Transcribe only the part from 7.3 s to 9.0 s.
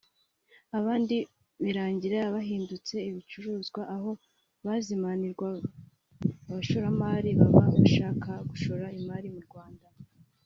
baba bashaka gushora